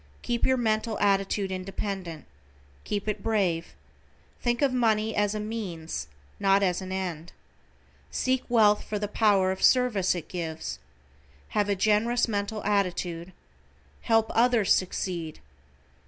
Keep 0.23 0.47
your 0.47 0.57
mental 0.57 0.97
attitude 0.97 1.51
independent. 1.51 2.25
Keep 2.85 3.07
it 3.07 3.21
brave. 3.21 3.75
Think 4.41 4.63
of 4.63 4.73
money 4.73 5.15
as 5.15 5.35
a 5.35 5.39
means, 5.39 6.07
not 6.39 6.63
as 6.63 6.81
an 6.81 6.91
end. 6.91 7.33
Seek 8.09 8.43
wealth 8.49 8.83
for 8.83 8.97
the 8.97 9.07
power 9.07 9.51
of 9.51 9.61
service 9.61 10.15
it 10.15 10.27
gives. 10.27 10.79
Have 11.49 11.69
a 11.69 11.75
generous 11.75 12.27
mental 12.27 12.63
attitude. 12.63 13.31
Help 14.01 14.31
others 14.33 14.73
succeed. 14.73 15.39